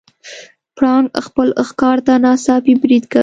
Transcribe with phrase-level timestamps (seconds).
[0.75, 3.19] پړانګ خپل ښکار ته ناڅاپي برید کوي.